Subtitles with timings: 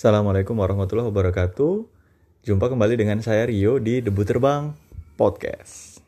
[0.00, 1.84] Assalamualaikum warahmatullahi wabarakatuh.
[2.48, 4.72] Jumpa kembali dengan saya Rio di Debu Terbang
[5.12, 6.00] Podcast.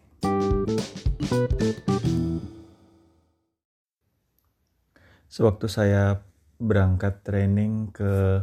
[5.28, 6.24] Sewaktu saya
[6.56, 8.40] berangkat training ke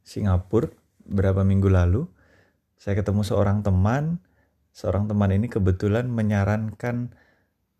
[0.00, 0.72] Singapura
[1.04, 2.08] beberapa minggu lalu,
[2.80, 4.24] saya ketemu seorang teman.
[4.72, 7.12] Seorang teman ini kebetulan menyarankan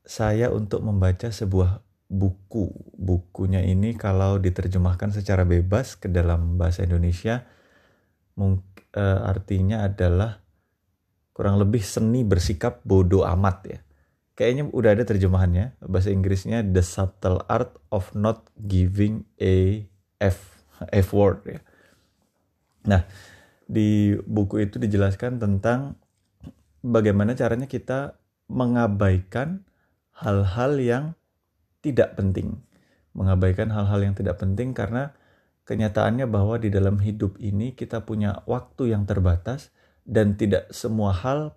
[0.04, 2.70] saya untuk membaca sebuah buku.
[2.94, 7.46] Bukunya ini kalau diterjemahkan secara bebas ke dalam bahasa Indonesia
[8.36, 10.40] eh, artinya adalah
[11.36, 13.78] kurang lebih seni bersikap bodoh amat ya.
[14.36, 15.80] Kayaknya udah ada terjemahannya.
[15.80, 19.84] Bahasa Inggrisnya The Subtle Art of Not Giving a
[20.20, 20.60] F
[20.92, 21.60] F word ya.
[22.84, 23.02] Nah,
[23.64, 25.96] di buku itu dijelaskan tentang
[26.84, 29.64] bagaimana caranya kita mengabaikan
[30.14, 31.04] hal-hal yang
[31.86, 32.58] tidak penting.
[33.14, 35.14] Mengabaikan hal-hal yang tidak penting karena
[35.70, 39.70] kenyataannya bahwa di dalam hidup ini kita punya waktu yang terbatas
[40.02, 41.54] dan tidak semua hal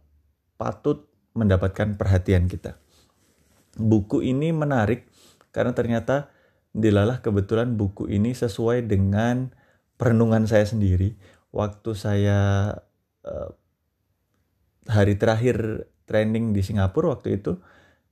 [0.61, 2.77] patut mendapatkan perhatian kita.
[3.77, 5.09] Buku ini menarik
[5.49, 6.29] karena ternyata
[6.73, 9.53] dilalah kebetulan buku ini sesuai dengan
[9.97, 11.17] perenungan saya sendiri.
[11.49, 12.71] Waktu saya
[13.25, 13.49] uh,
[14.89, 17.61] hari terakhir training di Singapura waktu itu,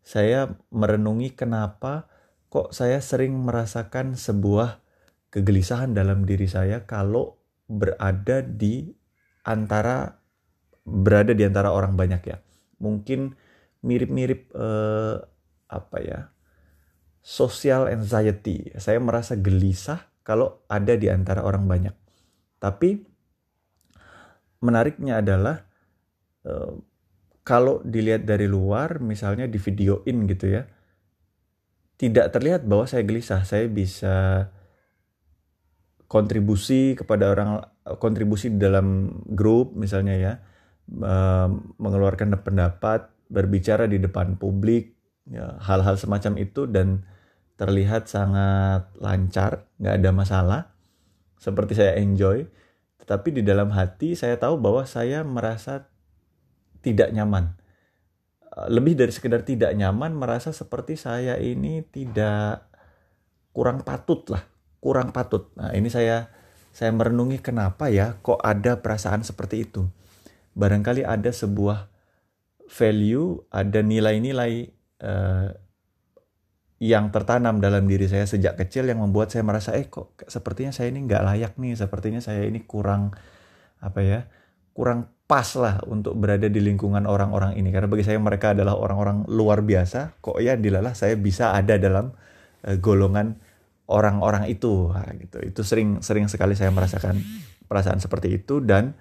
[0.07, 2.07] saya merenungi kenapa
[2.47, 4.79] kok saya sering merasakan sebuah
[5.27, 7.35] kegelisahan dalam diri saya kalau
[7.67, 8.95] berada di
[9.43, 10.23] antara
[10.87, 12.39] berada di antara orang banyak ya.
[12.79, 13.35] Mungkin
[13.83, 15.19] mirip-mirip eh,
[15.67, 16.31] apa ya?
[17.19, 18.71] Social anxiety.
[18.79, 21.95] Saya merasa gelisah kalau ada di antara orang banyak.
[22.63, 23.03] Tapi
[24.63, 25.67] menariknya adalah
[26.47, 26.71] eh,
[27.47, 30.67] kalau dilihat dari luar misalnya di videoin gitu ya
[31.97, 33.41] tidak terlihat bahwa saya gelisah.
[33.43, 34.47] Saya bisa
[36.07, 37.59] kontribusi kepada orang
[37.99, 40.33] kontribusi di dalam grup misalnya ya
[41.75, 44.95] mengeluarkan pendapat berbicara di depan publik
[45.27, 47.03] ya, hal-hal semacam itu dan
[47.59, 50.61] terlihat sangat lancar nggak ada masalah
[51.35, 52.47] seperti saya enjoy.
[53.03, 55.91] Tetapi di dalam hati saya tahu bahwa saya merasa
[56.81, 57.57] tidak nyaman.
[58.57, 62.65] Eh, lebih dari sekedar tidak nyaman, merasa seperti saya ini tidak
[63.53, 64.45] kurang patut lah,
[64.81, 65.53] kurang patut.
[65.57, 66.29] Nah ini saya
[66.73, 69.89] saya merenungi kenapa ya kok ada perasaan seperti itu.
[70.53, 71.89] Barangkali ada sebuah
[72.69, 74.69] value, ada nilai-nilai
[75.01, 75.49] uh,
[76.77, 80.93] yang tertanam dalam diri saya sejak kecil yang membuat saya merasa eh kok sepertinya saya
[80.93, 83.17] ini nggak layak nih, sepertinya saya ini kurang
[83.81, 84.19] apa ya,
[84.77, 87.73] kurang pas lah untuk berada di lingkungan orang-orang ini.
[87.73, 90.21] Karena bagi saya mereka adalah orang-orang luar biasa.
[90.21, 92.13] Kok ya dilalah saya bisa ada dalam
[92.61, 93.41] uh, golongan
[93.89, 94.93] orang-orang itu.
[94.93, 95.41] Nah, gitu.
[95.41, 97.17] Itu sering sering sekali saya merasakan
[97.65, 98.93] perasaan seperti itu dan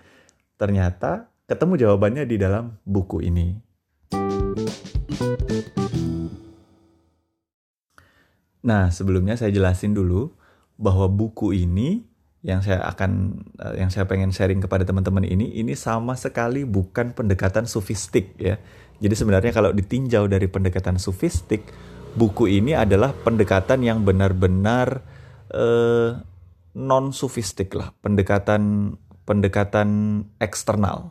[0.56, 3.60] ternyata ketemu jawabannya di dalam buku ini.
[8.66, 10.34] Nah sebelumnya saya jelasin dulu
[10.74, 12.02] bahwa buku ini
[12.46, 17.10] yang saya akan eh, yang saya pengen sharing kepada teman-teman ini ini sama sekali bukan
[17.10, 18.54] pendekatan sofistik ya.
[19.02, 21.68] Jadi sebenarnya kalau ditinjau dari pendekatan sofistik,
[22.16, 25.02] buku ini adalah pendekatan yang benar-benar
[25.50, 26.16] eh,
[26.78, 28.94] non sofistik lah, pendekatan
[29.26, 29.88] pendekatan
[30.38, 31.10] eksternal.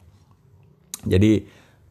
[1.04, 1.46] Jadi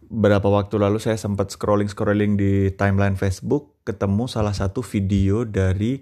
[0.08, 6.00] beberapa waktu lalu saya sempat scrolling scrolling di timeline Facebook ketemu salah satu video dari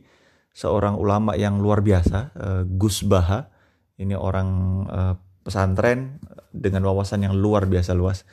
[0.53, 3.49] seorang ulama yang luar biasa, uh, Gus Baha.
[3.97, 4.49] Ini orang
[4.89, 5.15] uh,
[5.45, 6.21] pesantren
[6.53, 8.25] dengan wawasan yang luar biasa luas.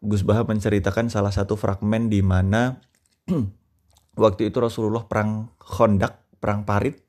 [0.00, 2.80] Gus Baha menceritakan salah satu fragmen di mana
[4.22, 7.00] waktu itu Rasulullah perang Khandaq, perang Parit.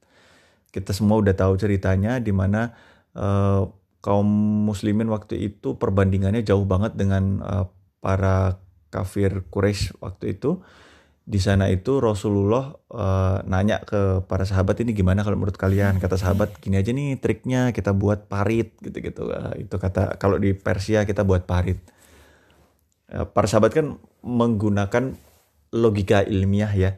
[0.72, 2.76] Kita semua udah tahu ceritanya di mana
[3.16, 3.66] uh,
[4.04, 4.28] kaum
[4.68, 7.44] muslimin waktu itu perbandingannya jauh banget dengan
[8.00, 10.64] para kafir Quraisy waktu itu
[11.28, 16.00] di sana itu Rasulullah uh, nanya ke para sahabat ini gimana kalau menurut kalian?
[16.00, 19.28] Kata sahabat gini aja nih triknya kita buat parit gitu-gitu.
[19.28, 21.84] Uh, itu kata kalau di Persia kita buat parit.
[23.12, 25.20] Uh, para sahabat kan menggunakan
[25.76, 26.96] logika ilmiah ya.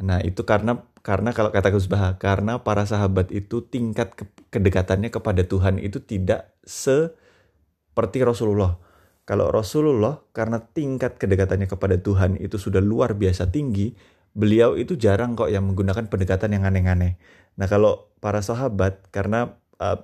[0.00, 4.24] Nah itu karena karena kalau kata Gus Baha karena para sahabat itu tingkat ke
[4.56, 8.80] kedekatannya kepada Tuhan itu tidak seperti Rasulullah
[9.26, 13.90] kalau Rasulullah karena tingkat kedekatannya kepada Tuhan itu sudah luar biasa tinggi,
[14.30, 17.18] beliau itu jarang kok yang menggunakan pendekatan yang aneh-aneh.
[17.58, 19.98] Nah kalau para sahabat karena uh,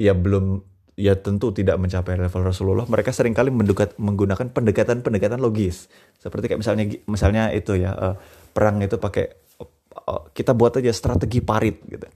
[0.00, 0.64] ya belum
[0.96, 5.92] ya tentu tidak mencapai level Rasulullah, mereka sering kali mendekat, menggunakan pendekatan-pendekatan logis.
[6.16, 8.16] Seperti kayak misalnya misalnya itu ya uh,
[8.56, 12.08] perang itu pakai uh, kita buat aja strategi parit gitu.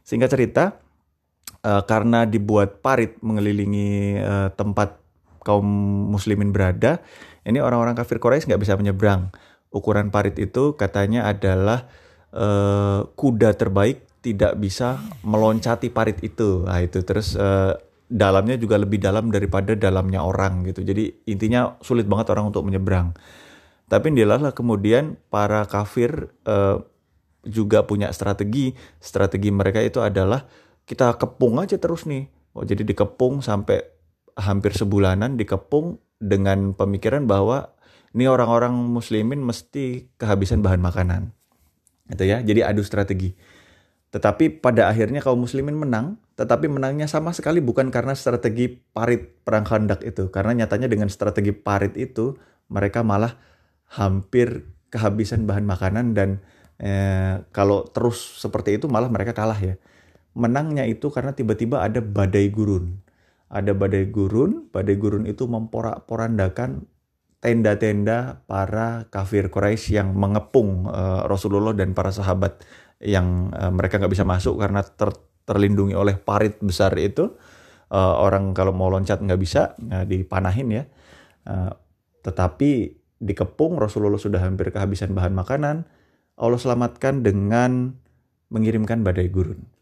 [0.00, 0.72] Singkat cerita
[1.68, 5.05] uh, karena dibuat parit mengelilingi uh, tempat
[5.46, 5.66] kaum
[6.10, 6.98] muslimin berada,
[7.46, 9.30] ini orang-orang kafir Quraisy nggak bisa menyeberang.
[9.70, 11.86] Ukuran parit itu katanya adalah
[12.34, 16.66] uh, kuda terbaik tidak bisa meloncati parit itu.
[16.66, 17.78] Nah itu terus uh,
[18.10, 20.82] dalamnya juga lebih dalam daripada dalamnya orang gitu.
[20.82, 23.14] Jadi intinya sulit banget orang untuk menyeberang.
[23.86, 26.82] Tapi lah kemudian para kafir uh,
[27.46, 28.74] juga punya strategi.
[28.98, 30.42] Strategi mereka itu adalah
[30.82, 32.26] kita kepung aja terus nih.
[32.56, 33.95] Oh, jadi dikepung sampai
[34.36, 37.76] hampir sebulanan dikepung dengan pemikiran bahwa
[38.16, 41.36] ini orang-orang muslimin mesti kehabisan bahan makanan.
[42.08, 42.40] Gitu ya.
[42.40, 43.36] Jadi adu strategi.
[44.08, 49.68] Tetapi pada akhirnya kaum muslimin menang, tetapi menangnya sama sekali bukan karena strategi parit perang
[49.68, 50.32] khandak itu.
[50.32, 52.32] Karena nyatanya dengan strategi parit itu,
[52.72, 53.36] mereka malah
[53.92, 56.40] hampir kehabisan bahan makanan dan
[56.80, 59.76] eh, kalau terus seperti itu malah mereka kalah ya.
[60.32, 63.05] Menangnya itu karena tiba-tiba ada badai gurun.
[63.56, 66.84] Ada badai gurun, badai gurun itu memporak-porandakan
[67.40, 72.60] tenda-tenda para kafir Quraisy yang mengepung uh, Rasulullah dan para sahabat
[73.00, 75.08] yang uh, mereka nggak bisa masuk karena ter,
[75.48, 77.32] terlindungi oleh parit besar itu.
[77.86, 80.84] Uh, orang kalau mau loncat nggak bisa uh, dipanahin ya.
[81.48, 81.72] Uh,
[82.20, 85.88] tetapi dikepung Rasulullah sudah hampir kehabisan bahan makanan.
[86.36, 87.96] Allah selamatkan dengan
[88.52, 89.75] mengirimkan badai gurun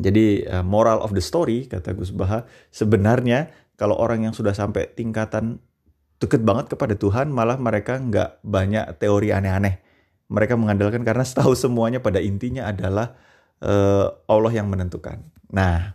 [0.00, 0.26] jadi
[0.60, 5.62] uh, moral of the story kata Gus Baha sebenarnya kalau orang yang sudah sampai tingkatan
[6.22, 9.84] deket banget kepada Tuhan malah mereka nggak banyak teori aneh-aneh
[10.28, 13.14] mereka mengandalkan karena setahu semuanya pada intinya adalah
[13.60, 15.20] uh, Allah yang menentukan.
[15.52, 15.94] Nah,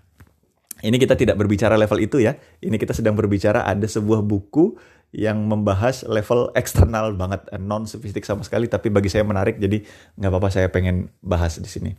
[0.85, 2.37] ini kita tidak berbicara level itu ya.
[2.61, 4.77] Ini kita sedang berbicara ada sebuah buku
[5.09, 9.81] yang membahas level eksternal banget, eh, non sofistik sama sekali, tapi bagi saya menarik, jadi
[10.21, 11.91] nggak apa-apa saya pengen bahas di sini.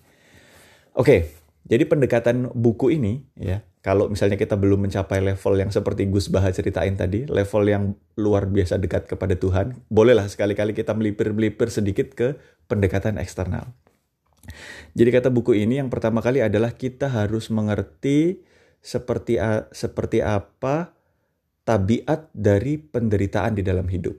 [0.94, 6.28] Oke, jadi pendekatan buku ini ya kalau misalnya kita belum mencapai level yang seperti Gus
[6.28, 7.84] Baha ceritain tadi, level yang
[8.20, 12.36] luar biasa dekat kepada Tuhan, bolehlah sekali-kali kita melipir-melipir sedikit ke
[12.68, 13.72] pendekatan eksternal.
[14.92, 18.44] Jadi kata buku ini yang pertama kali adalah kita harus mengerti
[18.84, 19.40] seperti
[19.72, 20.92] seperti apa
[21.64, 24.12] tabiat dari penderitaan di dalam hidup.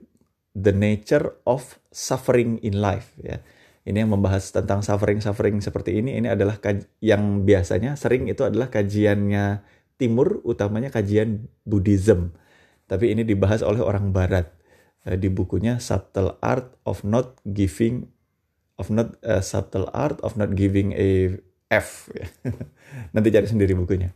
[0.58, 3.38] The nature of suffering in life ya.
[3.82, 6.54] Ini yang membahas tentang suffering-suffering seperti ini, ini adalah
[7.02, 9.66] yang biasanya sering itu adalah kajiannya
[9.98, 12.30] timur, utamanya kajian Buddhism.
[12.86, 14.54] Tapi ini dibahas oleh orang barat
[15.02, 18.06] eh, di bukunya Subtle Art of Not Giving
[18.78, 21.38] of Not uh, Subtle Art of Not Giving a
[21.70, 22.10] F.
[23.14, 24.10] Nanti cari sendiri bukunya.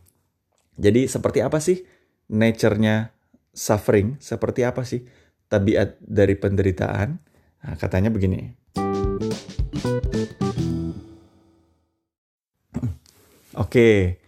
[0.77, 1.83] Jadi seperti apa sih
[2.29, 3.15] nature-nya
[3.55, 4.21] suffering?
[4.21, 5.07] Seperti apa sih
[5.49, 7.09] tabiat dari penderitaan?
[7.65, 8.66] Nah, katanya begini.
[13.57, 14.21] Oke,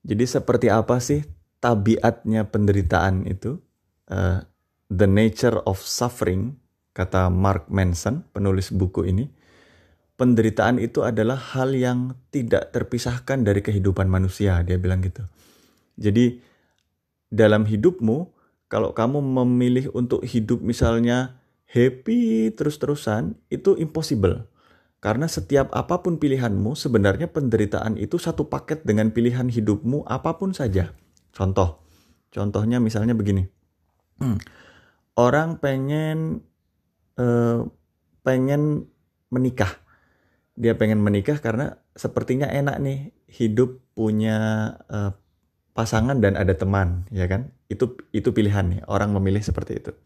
[0.00, 1.20] jadi seperti apa sih
[1.60, 3.60] tabiatnya penderitaan itu?
[4.08, 4.40] Uh,
[4.88, 6.56] the nature of suffering,
[6.96, 9.28] kata Mark Manson, penulis buku ini.
[10.16, 15.24] Penderitaan itu adalah hal yang tidak terpisahkan dari kehidupan manusia, dia bilang gitu.
[15.96, 16.40] Jadi
[17.28, 18.28] dalam hidupmu,
[18.68, 24.49] kalau kamu memilih untuk hidup misalnya happy terus-terusan, itu impossible
[25.00, 30.52] karena setiap apa pun pilihanmu, sebenarnya penderitaan itu satu paket dengan pilihan hidupmu apa pun
[30.52, 30.92] saja.
[31.32, 31.80] Contoh,
[32.28, 33.48] contohnya misalnya begini.
[35.16, 36.44] Orang pengen
[37.16, 37.64] uh,
[38.20, 38.92] pengen
[39.32, 39.80] menikah.
[40.60, 44.36] Dia pengen menikah karena sepertinya enak nih hidup punya
[44.92, 45.16] uh,
[45.72, 47.48] pasangan dan ada teman, ya kan?
[47.72, 48.80] Itu itu pilihan nih.
[48.84, 49.96] Orang memilih seperti itu.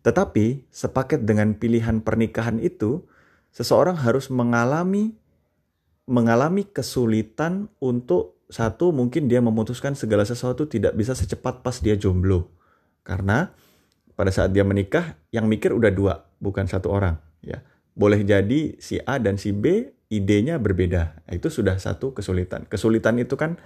[0.00, 3.04] Tetapi sepaket dengan pilihan pernikahan itu,
[3.58, 5.18] seseorang harus mengalami
[6.06, 12.48] mengalami kesulitan untuk satu mungkin dia memutuskan segala sesuatu tidak bisa secepat pas dia jomblo.
[13.02, 13.50] Karena
[14.14, 17.60] pada saat dia menikah yang mikir udah dua bukan satu orang ya.
[17.98, 21.26] Boleh jadi si A dan si B idenya berbeda.
[21.28, 22.64] Itu sudah satu kesulitan.
[22.70, 23.58] Kesulitan itu kan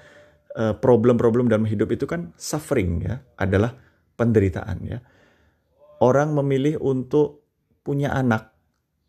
[0.57, 3.77] eh, problem-problem dalam hidup itu kan suffering ya adalah
[4.17, 4.99] penderitaan ya.
[6.03, 7.45] Orang memilih untuk
[7.87, 8.51] punya anak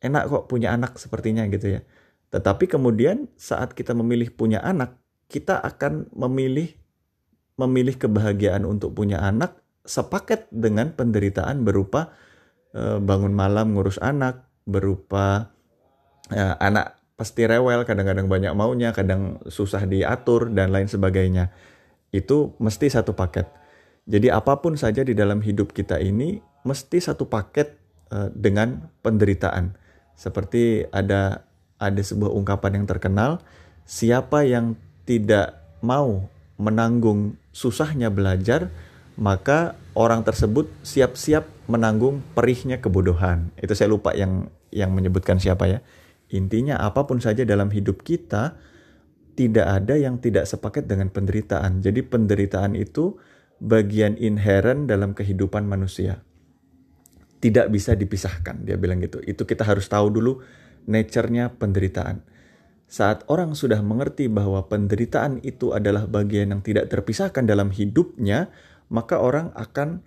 [0.03, 1.81] enak kok punya anak sepertinya gitu ya.
[2.29, 4.99] Tetapi kemudian saat kita memilih punya anak,
[5.31, 6.75] kita akan memilih
[7.55, 12.11] memilih kebahagiaan untuk punya anak sepaket dengan penderitaan berupa
[12.73, 15.53] e, bangun malam ngurus anak, berupa
[16.33, 21.53] e, anak pasti rewel, kadang-kadang banyak maunya, kadang susah diatur dan lain sebagainya.
[22.09, 23.45] Itu mesti satu paket.
[24.09, 27.77] Jadi apa pun saja di dalam hidup kita ini mesti satu paket
[28.09, 29.82] e, dengan penderitaan
[30.15, 31.45] seperti ada
[31.81, 33.43] ada sebuah ungkapan yang terkenal,
[33.83, 38.71] siapa yang tidak mau menanggung susahnya belajar,
[39.19, 43.51] maka orang tersebut siap-siap menanggung perihnya kebodohan.
[43.59, 45.79] Itu saya lupa yang yang menyebutkan siapa ya.
[46.33, 48.57] Intinya apa pun saja dalam hidup kita
[49.37, 51.81] tidak ada yang tidak sepaket dengan penderitaan.
[51.81, 53.17] Jadi penderitaan itu
[53.61, 56.21] bagian inherent dalam kehidupan manusia.
[57.43, 59.19] Tidak bisa dipisahkan, dia bilang gitu.
[59.19, 60.39] Itu kita harus tahu dulu
[60.87, 62.23] nature-nya penderitaan.
[62.87, 68.47] Saat orang sudah mengerti bahwa penderitaan itu adalah bagian yang tidak terpisahkan dalam hidupnya,
[68.87, 69.99] maka orang akan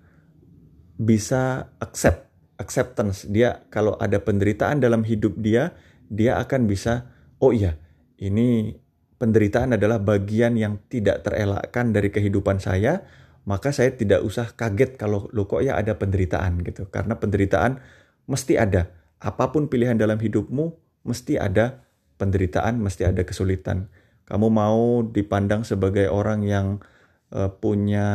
[0.96, 3.28] bisa accept, acceptance.
[3.28, 5.76] Dia kalau ada penderitaan dalam hidup dia,
[6.08, 7.10] dia akan bisa,
[7.42, 7.76] oh iya,
[8.16, 8.78] ini
[9.20, 13.04] penderitaan adalah bagian yang tidak terelakkan dari kehidupan saya,
[13.46, 16.90] maka saya tidak usah kaget kalau lo kok ya ada penderitaan gitu.
[16.90, 17.78] Karena penderitaan
[18.26, 18.90] mesti ada.
[19.22, 20.74] Apa pun pilihan dalam hidupmu,
[21.06, 21.86] mesti ada
[22.18, 23.86] penderitaan, mesti ada kesulitan.
[24.26, 26.82] Kamu mau dipandang sebagai orang yang
[27.30, 28.08] uh, punya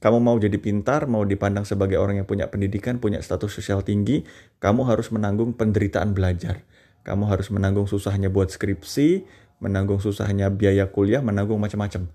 [0.00, 4.24] kamu mau jadi pintar, mau dipandang sebagai orang yang punya pendidikan, punya status sosial tinggi,
[4.56, 6.64] kamu harus menanggung penderitaan belajar.
[7.04, 9.28] Kamu harus menanggung susahnya buat skripsi,
[9.60, 12.08] menanggung susahnya biaya kuliah, menanggung macam-macam.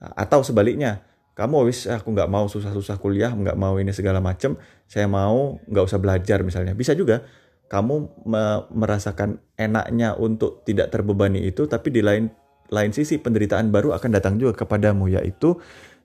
[0.00, 1.00] Atau sebaliknya,
[1.40, 5.84] kamu wis aku nggak mau susah-susah kuliah, nggak mau ini segala macam, saya mau nggak
[5.88, 6.76] usah belajar misalnya.
[6.76, 7.24] Bisa juga
[7.72, 12.28] kamu me merasakan enaknya untuk tidak terbebani itu, tapi di lain
[12.68, 15.56] lain sisi penderitaan baru akan datang juga kepadamu, yaitu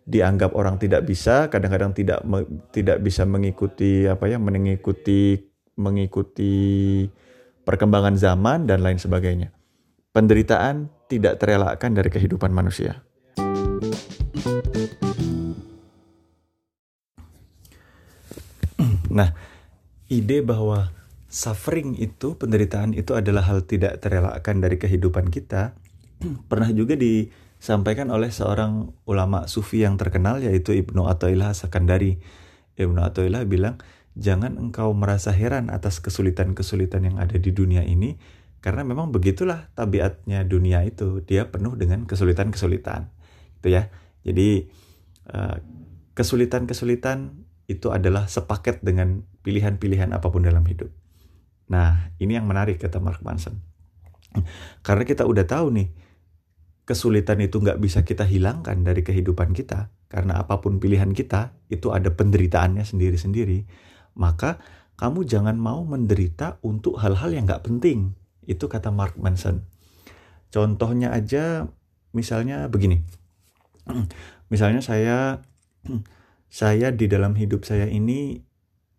[0.08, 6.56] dianggap orang tidak bisa, kadang-kadang tidak me, tidak bisa mengikuti apa ya, mengikuti mengikuti
[7.68, 9.52] perkembangan zaman dan lain sebagainya.
[10.16, 13.04] Penderitaan tidak terelakkan dari kehidupan manusia.
[19.16, 19.32] Nah,
[20.12, 20.92] ide bahwa
[21.32, 25.80] suffering itu, penderitaan itu adalah hal tidak terelakkan dari kehidupan kita,
[26.52, 32.20] pernah juga disampaikan oleh seorang ulama sufi yang terkenal yaitu Ibnu Athaillah Sakandari.
[32.76, 33.80] Ibnu Athaillah bilang,
[34.20, 38.20] jangan engkau merasa heran atas kesulitan-kesulitan yang ada di dunia ini,
[38.60, 43.14] karena memang begitulah tabiatnya dunia itu, dia penuh dengan kesulitan-kesulitan.
[43.62, 43.94] Gitu ya.
[44.26, 44.66] Jadi
[45.30, 45.58] eh,
[46.18, 50.90] kesulitan-kesulitan itu adalah sepaket dengan pilihan-pilihan apa pun dalam hidup.
[51.70, 53.58] Nah, ini yang menarik kata Mark Manson.
[54.86, 55.88] Karena kita udah tahu nih,
[56.86, 59.90] kesulitan itu nggak bisa kita hilangkan dari kehidupan kita.
[60.06, 63.66] Karena apa pun pilihan kita, itu ada penderitaannya sendiri-sendiri.
[64.16, 64.62] Maka
[64.96, 68.14] kamu jangan mau menderita untuk hal-hal yang nggak penting.
[68.46, 69.66] Itu kata Mark Manson.
[70.54, 71.68] Contohnya aja,
[72.14, 73.02] misalnya begini.
[74.54, 75.42] Misalnya saya
[76.56, 78.40] saya di dalam hidup saya ini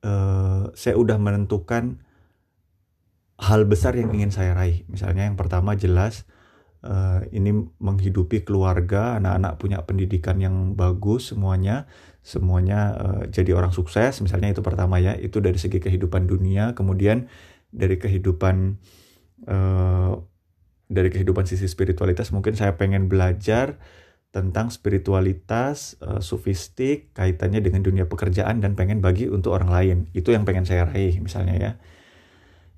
[0.04, 2.04] uh, saya udah menentukan
[3.40, 4.84] hal besar yang ingin saya raih.
[4.92, 6.28] Misalnya yang pertama jelas
[6.84, 11.88] uh, ini menghidupi keluarga, anak-anak punya pendidikan yang bagus semuanya,
[12.20, 14.20] semuanya uh, jadi orang sukses.
[14.20, 16.76] Misalnya itu pertama ya, itu dari segi kehidupan dunia.
[16.76, 17.32] Kemudian
[17.72, 18.76] dari kehidupan
[19.48, 20.12] uh,
[20.92, 23.80] dari kehidupan sisi spiritualitas mungkin saya pengen belajar
[24.36, 29.96] tentang spiritualitas uh, sufistik kaitannya dengan dunia pekerjaan dan pengen bagi untuk orang lain.
[30.12, 31.72] Itu yang pengen saya raih misalnya ya.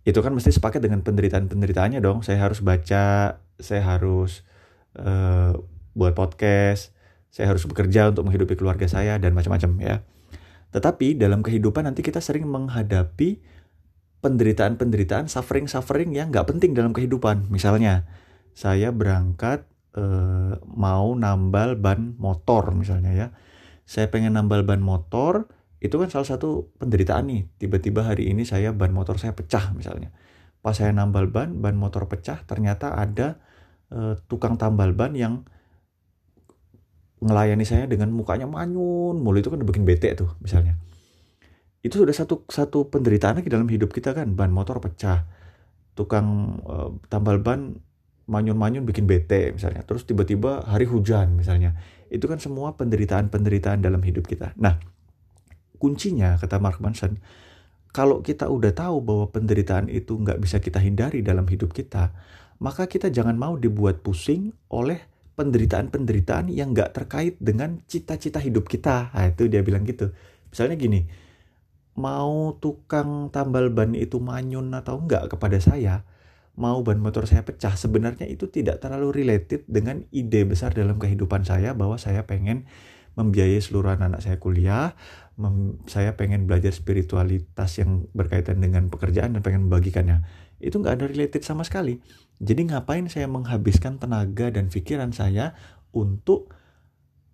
[0.07, 2.23] Itu kan mesti sepaket dengan penderitaan penderitaannya dong.
[2.23, 4.47] Saya harus baca saya harus
[4.95, 5.59] uh,
[5.99, 6.95] buat podcast
[7.29, 9.97] saya harus bekerja untuk menghidupi keluarga saya dan macam-macam ya.
[10.73, 13.41] Tetapi dalam kehidupan nanti kita sering menghadapi
[14.25, 17.47] penderitaan-penderitaan suffering-suffering yang nggak penting dalam kehidupan.
[17.53, 18.09] Misalnya
[18.57, 23.27] saya berangkat eh, mau nambal ban motor misalnya ya.
[23.83, 25.51] Saya pengen nambal ban motor
[25.83, 27.43] itu kan salah satu penderitaan nih.
[27.59, 30.15] Tiba-tiba hari ini saya ban motor saya pecah misalnya.
[30.63, 33.43] Pas saya nambal ban ban motor pecah ternyata ada
[33.91, 35.43] eh, tukang tambal ban yang
[37.19, 39.39] ngelayani saya dengan mukanya manyun mulu.
[39.43, 40.79] Itu kan bikin bete tuh misalnya.
[41.83, 44.35] Itu sudah satu satu penderitaan lagi dalam hidup kita kan.
[44.35, 45.27] Ban motor pecah.
[45.95, 47.75] Tukang uh, tambal ban
[48.29, 49.83] manyun-manyun bikin bete misalnya.
[49.83, 51.75] Terus tiba-tiba hari hujan misalnya.
[52.13, 54.53] Itu kan semua penderitaan-penderitaan dalam hidup kita.
[54.61, 54.77] Nah,
[55.81, 57.21] kuncinya kata Mark Manson,
[57.93, 62.13] kalau kita udah tahu bahwa penderitaan itu nggak bisa kita hindari dalam hidup kita,
[62.61, 65.05] maka kita jangan mau dibuat pusing oleh
[65.39, 69.13] penderitaan-penderitaan yang nggak terkait dengan cita-cita hidup kita.
[69.15, 70.13] Nah, itu dia bilang gitu.
[70.49, 71.07] Misalnya gini,
[71.99, 76.08] mau tukang tambal ban itu manyun atau enggak kepada saya,
[76.59, 81.47] mau ban motor saya pecah sebenarnya itu tidak terlalu related dengan ide besar dalam kehidupan
[81.47, 82.67] saya bahwa saya pengen
[83.15, 84.95] membiayai seluruh anak-anak saya kuliah,
[85.91, 90.23] saya pengen belajar spiritualitas yang berkaitan dengan pekerjaan dan pengen membagikannya.
[90.59, 91.99] Itu nggak ada related sama sekali.
[92.39, 95.59] Jadi ngapain saya menghabiskan tenaga dan pikiran saya
[95.91, 96.55] untuk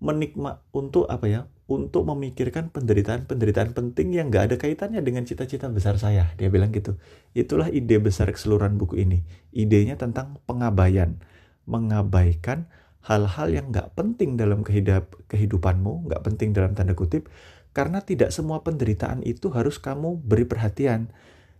[0.00, 5.96] menikmat untuk apa ya untuk memikirkan penderitaan-penderitaan penting yang gak ada kaitannya dengan cita-cita besar
[5.96, 6.28] saya.
[6.36, 7.00] Dia bilang gitu.
[7.32, 9.24] Itulah ide besar keseluruhan buku ini.
[9.48, 11.16] Idenya tentang pengabaian
[11.64, 12.68] mengabaikan
[13.04, 17.32] hal-hal yang gak penting dalam kehidup kehidupanmu gak penting dalam tanda kutip
[17.72, 21.08] karena tidak semua penderitaan itu harus kamu beri perhatian.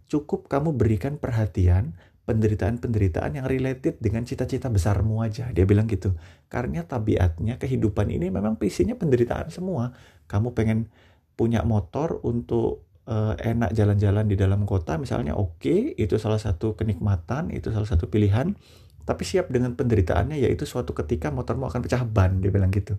[0.04, 5.52] Cukup kamu berikan perhatian penderitaan-penderitaan yang related dengan cita-cita besarmu aja.
[5.52, 6.16] Dia bilang gitu.
[6.48, 9.92] Karena tabiatnya kehidupan ini memang isinya penderitaan semua.
[10.24, 10.88] Kamu pengen
[11.36, 16.72] punya motor untuk uh, enak jalan-jalan di dalam kota misalnya oke, okay, itu salah satu
[16.80, 18.56] kenikmatan, itu salah satu pilihan.
[19.04, 22.96] Tapi siap dengan penderitaannya yaitu suatu ketika motormu akan pecah ban, dia bilang gitu.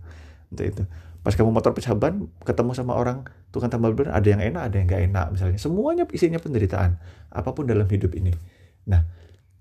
[0.53, 0.83] Untuk itu.
[1.25, 4.75] Pas kamu motor pecah ban, ketemu sama orang tukang tambal ban, ada yang enak, ada
[4.77, 5.57] yang gak enak misalnya.
[5.57, 7.01] Semuanya isinya penderitaan.
[7.33, 8.29] Apa pun dalam hidup ini.
[8.89, 9.05] Nah,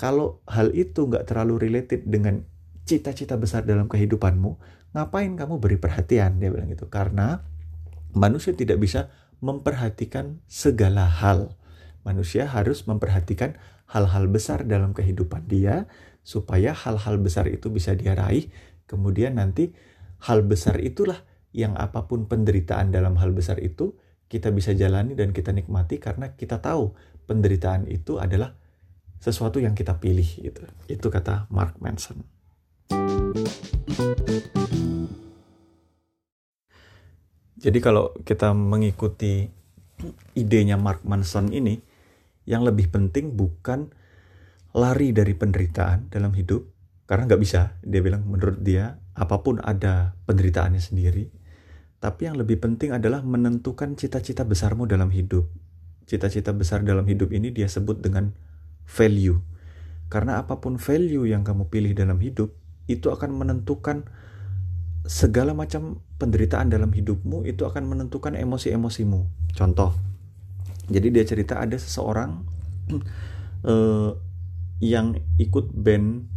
[0.01, 2.45] kalau hal itu nggak terlalu related dengan
[2.85, 4.57] cita-cita besar dalam kehidupanmu,
[4.93, 6.41] ngapain kamu beri perhatian?
[6.41, 6.89] Dia bilang gitu.
[6.93, 7.41] Karena
[8.13, 11.57] manusia tidak bisa memperhatikan segala hal.
[12.05, 13.57] Manusia harus memperhatikan
[13.89, 15.89] hal-hal besar dalam kehidupan dia
[16.25, 18.49] supaya hal-hal besar itu bisa dia raih.
[18.89, 19.73] Kemudian nanti
[20.25, 23.95] hal besar itulah yang apa pun penderitaan dalam hal besar itu
[24.27, 26.97] kita bisa jalani dan kita nikmati karena kita tahu
[27.31, 28.57] penderitaan itu adalah
[29.25, 30.61] sesuatu yang kita pilih gitu.
[30.85, 32.21] Itu kata Mark Manson.
[37.57, 39.49] Jadi kalau kita mengikuti
[40.37, 41.81] idenya Mark Manson ini,
[42.45, 43.89] yang lebih penting bukan
[44.77, 46.69] lari dari penderitaan dalam hidup,
[47.09, 47.81] karena nggak bisa.
[47.81, 51.33] Dia bilang menurut dia apa pun ada penderitaannya sendiri.
[52.05, 55.49] Tapi yang lebih penting adalah menentukan cita-cita besarmu dalam hidup.
[56.05, 58.37] Cita-cita besar dalam hidup ini dia sebut dengan
[58.89, 59.41] value.
[60.13, 62.55] Karena apa pun value yang kamu pilih dalam hidup,
[62.87, 64.05] itu akan menentukan
[65.05, 69.53] segala macam penderitaan dalam hidupmu, itu akan menentukan emosi-emosimu.
[69.53, 69.93] Contoh,
[70.89, 72.45] jadi dia cerita ada seseorang
[73.65, 74.13] uh,
[74.81, 76.29] yang ikut band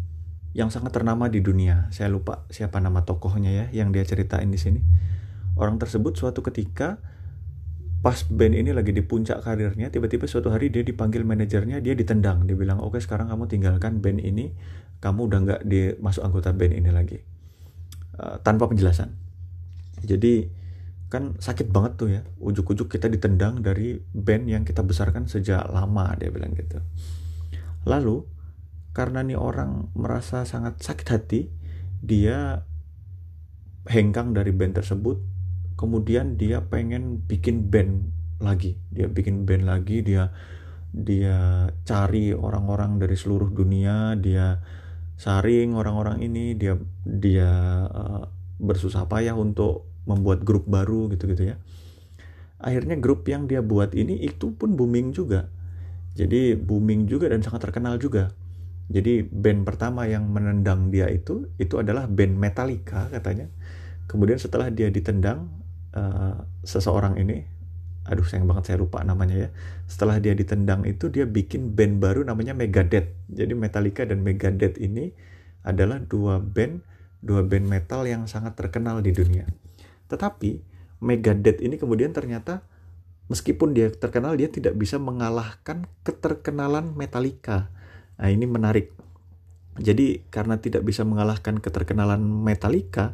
[0.58, 1.86] yang sangat ternama di dunia.
[1.94, 4.82] Saya lupa siapa nama tokohnya ya yang dia ceritain di sini.
[5.58, 6.98] Orang tersebut suatu ketika
[8.08, 12.48] pas band ini lagi di puncak karirnya tiba-tiba suatu hari dia dipanggil manajernya dia ditendang.
[12.48, 14.56] Dia bilang oke sekarang kamu tinggalkan band ini.
[15.04, 15.62] Kamu udah nggak
[16.00, 17.20] masuk anggota band ini lagi.
[18.16, 19.12] Uh, tanpa penjelasan.
[20.08, 20.48] Jadi
[21.12, 26.16] kan sakit banget tuh ya ujuk-ujuk kita ditendang dari band yang kita besarkan sejak lama
[26.16, 26.80] dia bilang gitu.
[27.84, 28.24] Lalu
[28.96, 31.52] karena nih orang merasa sangat sakit hati
[32.00, 32.64] dia
[33.92, 35.20] hengkang dari band tersebut
[35.78, 38.12] kemudian dia pengen bikin band
[38.42, 38.76] lagi.
[38.90, 40.34] Dia bikin band lagi dia
[40.92, 44.58] dia cari orang-orang dari seluruh dunia dia
[45.18, 47.52] saring orang-orang ini dia dia
[47.86, 48.26] uh,
[48.58, 51.56] bersusah payah untuk membuat grup baru gitu-gitu ya.
[52.58, 55.50] Akhirnya grup yang dia buat ini itu pun booming juga.
[56.18, 58.34] Jadi booming juga dan sangat terkenal juga.
[58.88, 63.52] Jadi band pertama yang menendang dia itu itu adalah band Metallica katanya.
[64.08, 65.52] Kemudian setelah dia ditendang
[65.94, 67.58] uh, seseorang ini
[68.08, 69.50] aduh sayang banget saya lupa namanya ya.
[69.84, 73.12] Setelah dia ditendang itu dia bikin band baru namanya Megadeth.
[73.28, 75.12] Jadi Metallica dan Megadeth ini
[75.68, 76.80] adalah dua band
[77.20, 79.44] dua band metal yang sangat terkenal di dunia.
[80.08, 80.64] Tetapi
[81.04, 82.64] Megadeth ini kemudian ternyata
[83.28, 87.68] meskipun dia terkenal dia tidak bisa mengalahkan keterkenalan Metallica.
[88.16, 88.96] Nah ini menarik.
[89.78, 93.14] Jadi karena tidak bisa mengalahkan keterkenalan Metallica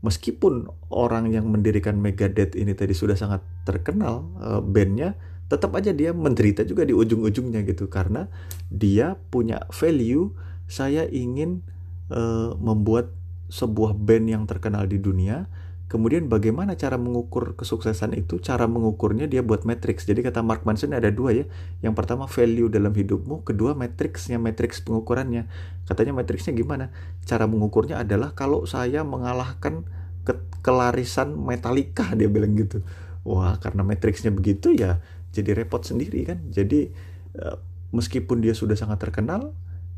[0.00, 5.16] meskipun orang yang mendirikan Megadeth ini tadi sudah sangat terkenal uh, bandnya
[5.50, 7.90] tetap aja dia menderita juga di ujung-ujungnya gitu.
[7.90, 8.30] Karena
[8.70, 10.30] dia punya value
[10.70, 11.66] saya ingin
[12.14, 13.10] uh, membuat
[13.50, 15.50] sebuah band yang terkenal di dunia
[15.90, 18.38] kemudian bagaimana cara mengukur kesuksesan itu?
[18.38, 20.06] Cara mengukurnya dia buat matrix.
[20.06, 21.44] Jadi kata Mark Manson ada dua ya.
[21.82, 23.42] Yang pertama value dalam hidupmu.
[23.42, 25.50] Kedua matrixnya matrix pengukurannya.
[25.90, 26.94] Katanya matrixnya gimana?
[27.26, 29.82] Cara mengukurnya adalah kalau saya mengalahkan
[30.22, 32.86] ke kelarisan Metallica dia bilang gitu.
[33.26, 35.02] Wah karena matrixnya begitu ya
[35.34, 36.38] jadi repot sendiri kan.
[36.54, 36.94] Jadi
[37.34, 37.58] uh,
[37.90, 39.50] meskipun dia sudah sangat terkenal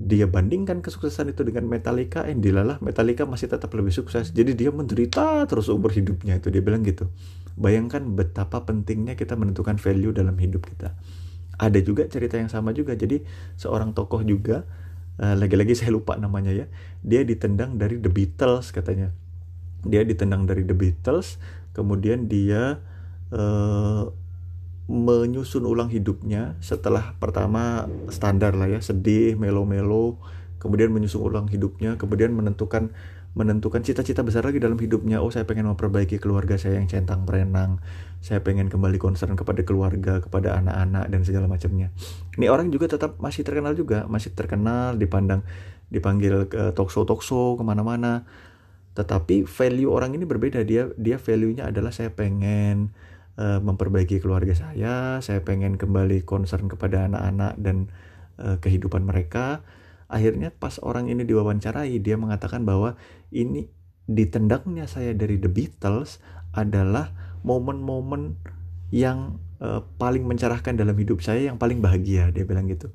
[0.02, 4.34] dia bandingkan kesuksesan itu dengan Metallica, eh dilalah Metallica masih tetap lebih sukses.
[4.34, 7.06] Jadi dia menderita terus umur hidupnya itu dia bilang gitu.
[7.54, 10.98] Bayangkan betapa pentingnya kita menentukan value dalam hidup kita.
[11.56, 12.98] Ada juga cerita yang sama juga.
[12.98, 13.22] Jadi
[13.54, 14.66] seorang tokoh juga
[15.22, 16.66] eh, lagi-lagi saya lupa namanya ya.
[17.06, 19.14] Dia ditendang dari The Beatles katanya.
[19.86, 21.42] Dia ditendang dari The Beatles,
[21.74, 22.78] kemudian dia
[23.34, 24.14] uh,
[24.92, 30.20] menyusun ulang hidupnya setelah pertama standar lah ya sedih melo-melo
[30.61, 32.92] kemudian menyusun ulang hidupnya kemudian menentukan
[33.33, 35.24] menentukan cita-cita besar lagi dalam hidupnya.
[35.24, 37.81] Oh, saya pengen memperbaiki keluarga saya yang centang berenang.
[38.20, 41.88] Saya pengen kembali concern kepada keluarga, kepada anak-anak dan segala macamnya.
[42.37, 45.40] Ini orang juga tetap masih terkenal juga, masih terkenal, dipandang,
[45.88, 48.28] dipanggil ke show talk show ke mana-mana.
[48.92, 50.61] Tetapi value orang ini berbeda.
[50.68, 52.92] Dia dia value-nya adalah saya pengen
[53.38, 57.88] uh, memperbaiki keluarga saya, saya pengen kembali concern kepada anak-anak dan
[58.40, 59.64] uh, kehidupan mereka.
[60.12, 63.01] Akhirnya pas orang ini diwawancarai dia mengatakan bahwa
[63.33, 63.73] ini
[64.05, 66.21] ditendangnya saya dari The Beatles
[66.53, 68.37] adalah momen-momen
[68.92, 72.92] yang uh, paling mencerahkan dalam hidup saya yang paling bahagia dia bilang gitu.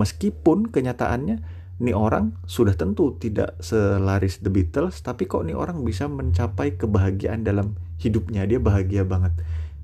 [0.00, 1.44] Meskipun kenyataannya
[1.76, 7.44] ini orang sudah tentu tidak selaris The Beatles tapi kok ini orang bisa mencapai kebahagiaan
[7.44, 8.48] dalam hidupnya.
[8.48, 9.36] Dia bahagia banget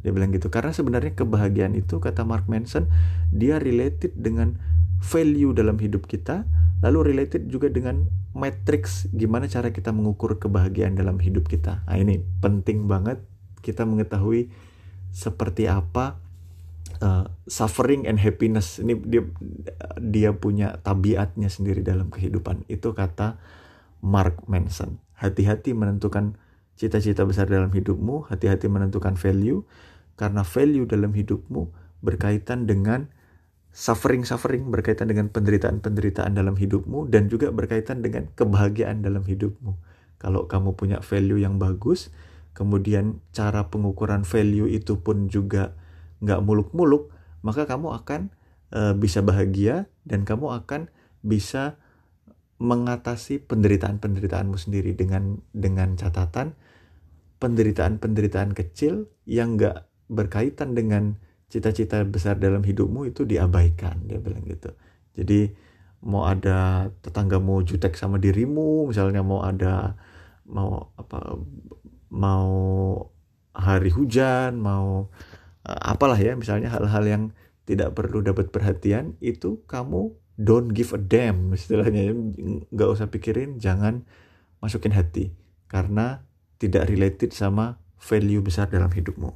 [0.02, 2.90] dia bilang gitu karena sebenarnya kebahagiaan itu kata Mark Manson
[3.30, 4.58] dia related dengan
[5.02, 6.46] value dalam hidup kita,
[6.80, 11.82] lalu related juga dengan matrix gimana cara kita mengukur kebahagiaan dalam hidup kita.
[11.84, 13.20] Nah, ini penting banget
[13.60, 14.48] kita mengetahui
[15.12, 16.16] seperti apa
[17.02, 18.78] uh, suffering and happiness.
[18.78, 19.22] Ini dia
[19.98, 22.64] dia punya tabiatnya sendiri dalam kehidupan.
[22.70, 23.42] Itu kata
[24.00, 25.02] Mark Manson.
[25.18, 26.38] Hati-hati menentukan
[26.78, 29.62] cita-cita besar dalam hidupmu, hati-hati menentukan value
[30.22, 33.10] karena value dalam hidupmu berkaitan dengan
[33.74, 39.74] suffering-suffering berkaitan dengan penderitaan-penderitaan dalam hidupmu dan juga berkaitan dengan kebahagiaan dalam hidupmu.
[40.22, 42.14] Kalau kamu punya value yang bagus,
[42.54, 45.74] kemudian cara pengukuran value itu pun juga
[46.22, 47.10] nggak muluk-muluk,
[47.42, 48.30] maka kamu akan
[48.70, 50.86] uh, bisa bahagia dan kamu akan
[51.26, 51.82] bisa
[52.62, 56.54] mengatasi penderitaan-penderitaanmu sendiri dengan dengan catatan
[57.42, 61.18] penderitaan-penderitaan kecil yang nggak berkaitan dengan
[61.52, 64.72] cita-cita besar dalam hidupmu itu diabaikan dia bilang gitu.
[65.12, 65.52] Jadi
[66.02, 69.94] mau ada tetanggamu jutek sama dirimu misalnya mau ada
[70.48, 71.38] mau apa
[72.10, 72.50] mau
[73.54, 75.12] hari hujan mau
[75.62, 77.22] uh, apalah ya misalnya hal-hal yang
[77.68, 82.10] tidak perlu dapat perhatian itu kamu don't give a damn istilahnya
[82.72, 84.02] nggak usah pikirin jangan
[84.62, 85.34] masukin hati.
[85.66, 86.22] Karena
[86.62, 89.34] tidak related sama value besar dalam hidupmu.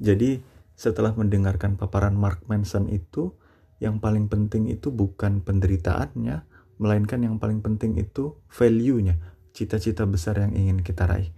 [0.00, 0.40] Jadi
[0.72, 3.36] setelah mendengarkan paparan Mark Manson itu,
[3.84, 6.48] yang paling penting itu bukan penderitaannya,
[6.80, 9.20] melainkan yang paling penting itu value-nya,
[9.52, 11.28] cita-cita besar yang ingin kita raih.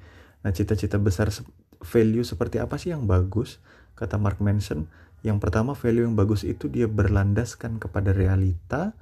[0.47, 1.35] Nah, cita-cita besar
[1.83, 3.59] value seperti apa sih yang bagus?
[3.99, 4.87] Kata Mark Manson,
[5.27, 8.95] yang pertama value yang bagus itu dia berlandaskan kepada realita,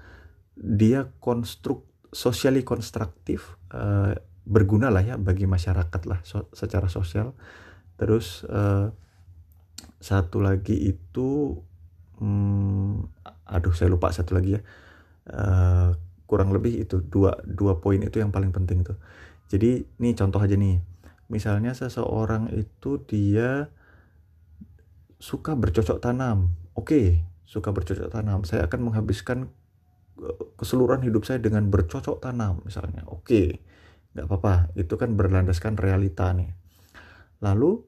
[0.57, 7.37] dia konstruk socially konstruktif, uh, berguna lah ya bagi masyarakat lah so, secara sosial.
[8.01, 8.93] Terus uh,
[10.01, 11.61] satu lagi itu
[12.21, 13.05] hmm,
[13.45, 14.63] aduh saya lupa satu lagi ya.
[15.31, 15.93] Uh,
[16.25, 18.95] kurang lebih itu dua dua poin itu yang paling penting tuh
[19.51, 20.79] jadi nih contoh aja nih.
[21.27, 23.67] Misalnya seseorang itu dia
[25.19, 26.55] suka bercocok tanam.
[26.79, 27.07] Oke okay,
[27.43, 28.47] suka bercocok tanam.
[28.47, 29.51] Saya akan menghabiskan
[30.23, 33.03] eh, keseluruhan hidup saya dengan bercocok tanam misalnya.
[33.11, 33.27] Oke.
[33.27, 33.49] okay,
[34.11, 36.51] nggak apa-apa itu kan berlandaskan realita nih.
[37.41, 37.87] Lalu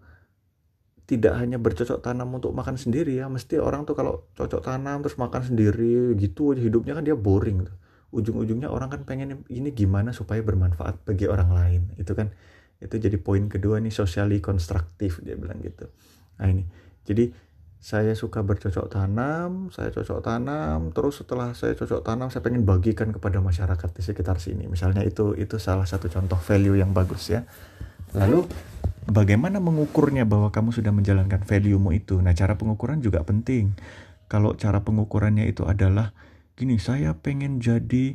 [1.03, 5.19] tidak hanya bercocok tanam untuk makan sendiri ya mesti orang tuh kalau cocok tanam terus
[5.19, 7.77] makan sendiri gitu hidupnya kan dia boring tuh.
[8.13, 12.31] Ujung-ujungnya orang kan pengen ini gimana supaya bermanfaat bagi orang lain itu kan.
[12.83, 15.91] Itu jadi poin kedua nih socially konstruktif dia bilang gitu.
[16.39, 16.65] Nah ini.
[17.03, 17.35] Jadi
[17.83, 23.11] saya suka bercocok tanam, saya cocok tanam, terus setelah saya cocok tanam saya pengen bagikan
[23.11, 24.71] kepada masyarakat di sekitar sini.
[24.71, 27.43] Misalnya itu itu salah satu contoh value yang bagus ya.
[28.15, 28.47] Lalu
[29.11, 32.23] bagaimana mengukurnya bahwa kamu sudah menjalankan value-mu itu?
[32.23, 33.75] Nah, cara pengukuran juga penting.
[34.31, 36.15] Kalau cara pengukurannya itu adalah
[36.55, 38.15] gini, saya pengen jadi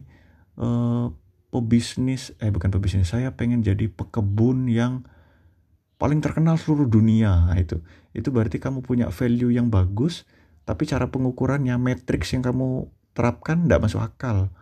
[0.55, 1.11] uh,
[1.51, 5.03] pebisnis, eh bukan pebisnis, saya pengen jadi pekebun yang
[5.97, 7.49] paling terkenal seluruh dunia.
[7.57, 7.81] Itu,
[8.13, 10.25] itu berarti kamu punya value yang bagus,
[10.65, 14.53] tapi cara pengukurannya, matrix yang kamu terapkan tidak masuk akal.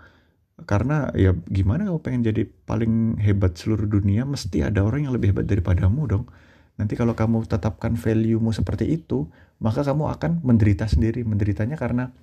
[0.63, 5.35] Karena ya gimana kamu pengen jadi paling hebat seluruh dunia mesti ada orang yang lebih
[5.35, 6.31] hebat daripadamu dong.
[6.79, 9.27] Nanti kalau kamu tetapkan value-mu seperti itu
[9.59, 11.27] maka kamu akan menderita sendiri.
[11.27, 12.15] Menderitanya karena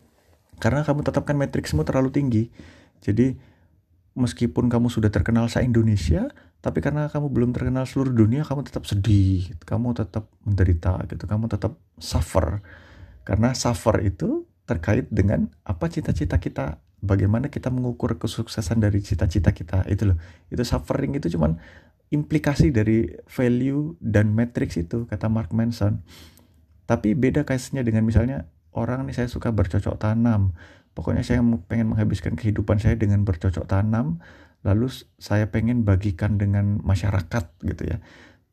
[0.56, 2.48] karena kamu tetapkan matriksmu terlalu tinggi.
[3.04, 3.36] Jadi
[4.16, 8.86] meskipun kamu sudah terkenal se Indonesia tapi karena kamu belum terkenal seluruh dunia kamu tetap
[8.86, 11.26] sedih kamu tetap menderita gitu.
[11.26, 12.62] Kamu tetap suffer.
[13.26, 16.78] Karena suffer itu terkait dengan apa cita-cita kita.
[17.02, 19.82] Bagaimana kita mengukur kesuksesan dari cita-cita kita.
[19.90, 20.18] Itu loh.
[20.54, 21.58] Itu suffering itu cuman
[22.14, 26.06] implikasi dari value dan matrix itu kata Mark Manson.
[26.86, 30.54] Tapi beda case-nya dengan misalnya orang nih saya suka bercocok tanam.
[30.94, 34.22] Pokoknya saya pengen menghabiskan kehidupan saya dengan bercocok tanam
[34.62, 37.98] lalu saya pengen bagikan dengan masyarakat gitu ya.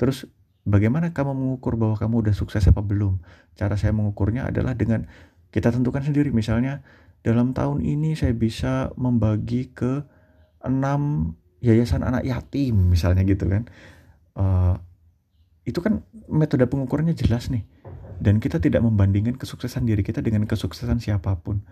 [0.02, 0.26] Terus
[0.66, 3.22] bagaimana kamu mengukur bahwa kamu udah sukses apa belum?
[3.54, 5.06] Cara saya mengukurnya adalah dengan
[5.54, 6.34] kita tentukan sendiri.
[6.34, 6.82] Misalnya
[7.22, 10.02] dalam tahun ini saya bisa membagi ke
[10.66, 13.70] enam yayasan anak yatim misalnya gitu kan.
[14.34, 14.76] Uh,
[15.68, 17.66] itu kan metode pengukurannya jelas nih.
[18.20, 21.64] Dan kita tidak membandingkan kesuksesan diri kita dengan kesuksesan siapa pun.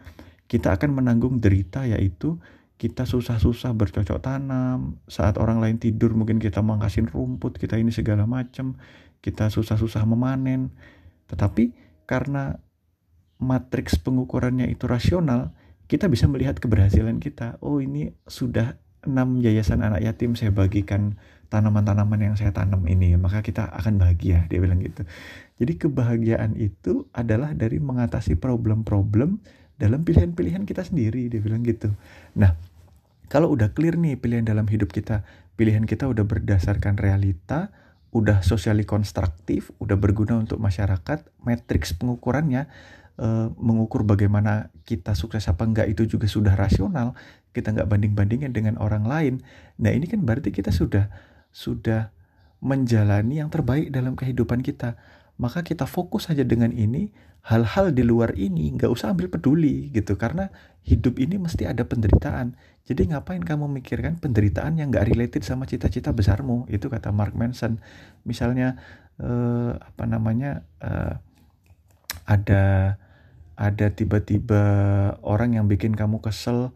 [0.47, 2.39] Kita akan menanggung derita yaitu
[2.77, 8.29] kita susah-susah bercocok tanam saat orang lain tidur mungkin kita mangkasin rumput kita ini segala
[8.29, 8.77] macam
[9.21, 10.71] kita susah-susah memanen.
[11.27, 11.73] Tetapi
[12.05, 12.61] karena
[13.41, 15.53] matriks pengukurannya itu rasional
[15.89, 17.57] kita bisa melihat keberhasilan kita.
[17.65, 23.39] Oh ini sudah enam yayasan anak yatim saya bagikan tanaman-tanaman yang saya tanam ini maka
[23.39, 25.01] kita akan bahagia dia bilang gitu.
[25.57, 29.41] Jadi kebahagiaan itu adalah dari mengatasi problem-problem
[29.77, 31.93] dalam pilihan-pilihan kita sendiri dia bilang gitu.
[32.37, 32.57] Nah
[33.29, 35.25] kalau udah clear nih pilihan dalam hidup kita
[35.57, 37.73] pilihan kita udah berdasarkan realita
[38.15, 42.65] udah sosiali konstruktif udah berguna untuk masyarakat matriks pengukurannya
[43.19, 47.13] uh, mengukur bagaimana kita sukses apa enggak itu juga sudah rasional
[47.57, 49.41] kita nggak banding-bandingin dengan orang lain.
[49.81, 51.09] Nah ini kan berarti kita sudah
[51.49, 52.13] sudah
[52.61, 54.93] menjalani yang terbaik dalam kehidupan kita.
[55.41, 57.09] Maka kita fokus saja dengan ini
[57.47, 60.51] hal-hal di luar ini nggak usah ambil peduli gitu karena
[60.83, 62.59] hidup ini mesti ada penderitaan.
[62.83, 66.67] Jadi ngapain kamu mikirkan penderitaan yang nggak related sama cita-cita besarmu?
[66.67, 67.79] Itu kata Mark Manson.
[68.27, 68.75] Misalnya
[69.19, 71.15] eh, apa namanya eh,
[72.27, 72.95] ada
[73.57, 74.63] ada tiba-tiba
[75.23, 76.75] orang yang bikin kamu kesel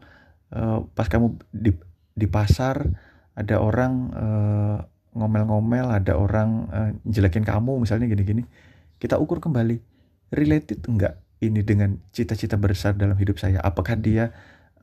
[0.56, 1.76] eh, pas kamu di
[2.16, 2.88] di pasar
[3.36, 4.78] ada orang eh,
[5.12, 8.48] ngomel-ngomel, ada orang uh, jelekin kamu misalnya gini-gini,
[8.96, 9.91] kita ukur kembali
[10.32, 13.60] related enggak ini dengan cita-cita besar dalam hidup saya?
[13.60, 14.32] Apakah dia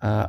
[0.03, 0.27] uh,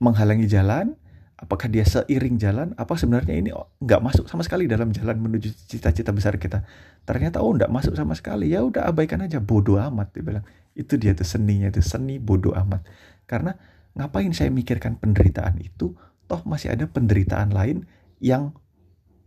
[0.00, 0.96] menghalangi jalan?
[1.38, 2.74] Apakah dia seiring jalan?
[2.74, 6.66] Apa sebenarnya ini nggak masuk sama sekali dalam jalan menuju cita-cita besar kita?
[7.06, 8.50] Ternyata oh nggak masuk sama sekali.
[8.50, 10.44] Ya udah abaikan aja, bodoh amat dia bilang.
[10.74, 12.82] Itu dia tuh seninya itu seni bodoh amat.
[13.26, 13.54] Karena
[13.94, 15.94] ngapain saya mikirkan penderitaan itu?
[16.26, 17.86] Toh masih ada penderitaan lain
[18.18, 18.50] yang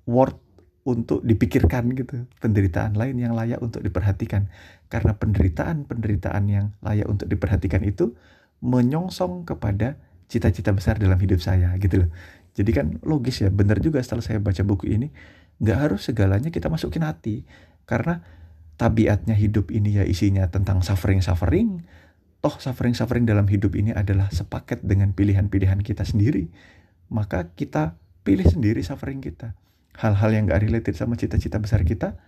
[0.03, 0.39] worth
[0.81, 4.49] untuk dipikirkan gitu penderitaan lain yang layak untuk diperhatikan
[4.91, 8.11] karena penderitaan-penderitaan yang layak untuk diperhatikan itu
[8.59, 9.95] menyongsong kepada
[10.27, 12.09] cita-cita besar dalam hidup saya gitu loh.
[12.51, 15.07] Jadi kan logis ya benar juga setelah saya baca buku ini
[15.63, 17.47] nggak harus segalanya kita masukin hati.
[17.87, 18.19] Karena
[18.75, 21.87] tabiatnya hidup ini ya isinya tentang suffering suffering
[22.41, 26.51] toh suffering suffering dalam hidup ini adalah sepaket dengan pilihan-pilihan kita sendiri.
[27.07, 27.95] Maka kita
[28.27, 29.55] pilih sendiri suffering kita.
[29.95, 32.19] Hal-hal yang gak related sama cita-cita besar kita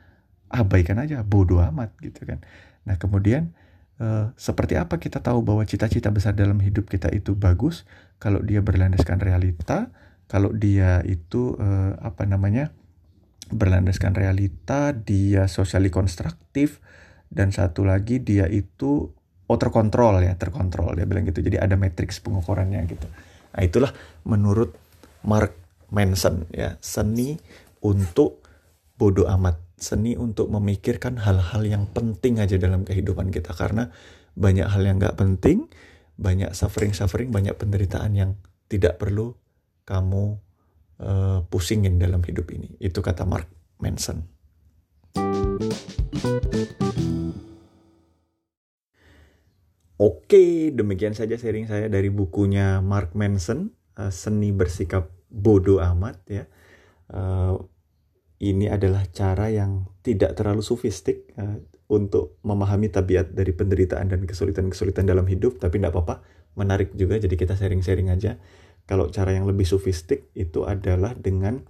[0.54, 2.46] abaikan aja bodoh amat gitu kan.
[2.86, 3.52] Nah kemudian
[3.98, 7.90] eh, seperti apa kita tahu bahwa cita-cita besar dalam hidup kita itu bagus
[8.22, 9.90] kalau dia berlandaskan realita
[10.30, 12.70] kalau dia itu eh, apa namanya
[13.50, 16.80] berlandaskan realita dia sosiali konstruktif
[17.34, 19.10] dan satu lagi dia itu
[19.50, 21.42] oh terkontrol ya terkontrol dia bilang gitu.
[21.42, 23.10] Jadi ada matriks pengukurannya gitu.
[23.54, 23.92] Nah itulah
[24.26, 24.74] menurut
[25.26, 25.58] Mark
[25.94, 27.38] Manson ya seni
[27.84, 28.42] untuk
[28.98, 33.52] bodoh amat seni untuk memikirkan hal-hal yang penting aja dalam kehidupan kita.
[33.56, 33.90] Karena
[34.34, 35.70] banyak hal yang nggak penting
[36.18, 38.32] banyak suffering suffering banyak penderitaan yang
[38.70, 39.34] tidak perlu
[39.84, 40.38] kamu
[41.02, 42.78] uh, pusingin dalam hidup ini.
[42.80, 43.50] Itu kata Mark
[43.82, 44.26] Manson.
[50.04, 56.44] Oke, demikian saja sharing saya dari bukunya Mark Manson, uh, Seni Bersikap bodoh amat ya.
[57.14, 57.62] Uh,
[58.42, 61.60] ini adalah cara yang tidak terlalu sofistik uh,
[61.92, 66.26] untuk memahami tabiat dari penderitaan dan kesulitan-kesulitan dalam hidup, tapi tidak apa-apa,
[66.58, 67.22] menarik juga.
[67.22, 68.42] Jadi kita sharing-sharing aja.
[68.84, 71.64] Kalau cara yang lebih sofistik itu adalah dengan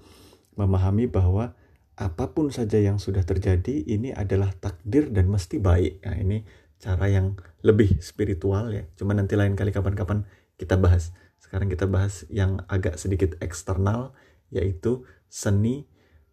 [0.57, 1.53] memahami bahwa
[1.93, 6.01] apa pun saja yang sudah terjadi ini adalah takdir dan mesti baik.
[6.01, 6.41] Nah, ini
[6.81, 8.83] cara yang lebih spiritual ya.
[8.97, 10.25] Cuma nanti lain kali kapan-kapan
[10.57, 11.13] kita bahas.
[11.37, 14.17] Sekarang kita bahas yang agak sedikit eksternal,
[14.49, 15.85] yaitu seni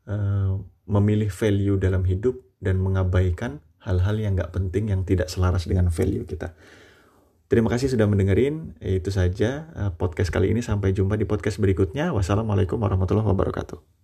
[0.09, 5.89] uh, memilih value dalam hidup dan mengabaikan hal-hal yang gak penting yang tidak selaras dengan
[5.89, 6.53] value kita.
[7.51, 8.79] Terima kasih sudah mendengarin.
[8.79, 10.63] Itu saja uh, podcast kali ini.
[10.63, 12.15] Sampai jumpa di podcast berikutnya.
[12.15, 14.00] Wassalamualaikum warahmatullahi wabarakatuh.